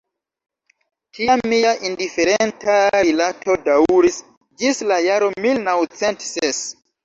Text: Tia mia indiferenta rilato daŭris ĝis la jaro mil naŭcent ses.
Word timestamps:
Tia 1.17 1.35
mia 1.51 1.73
indiferenta 1.89 2.79
rilato 2.97 3.59
daŭris 3.69 4.19
ĝis 4.65 4.85
la 4.93 5.01
jaro 5.11 5.33
mil 5.47 5.65
naŭcent 5.71 6.31
ses. 6.35 6.69